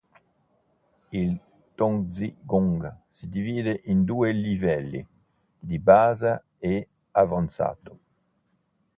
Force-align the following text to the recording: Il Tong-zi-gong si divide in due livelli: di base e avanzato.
Il 1.11 1.37
Tong-zi-gong 1.77 2.91
si 3.11 3.27
divide 3.29 3.81
in 3.85 4.03
due 4.03 4.31
livelli: 4.31 5.05
di 5.59 5.77
base 5.77 6.41
e 6.57 6.87
avanzato. 7.11 7.99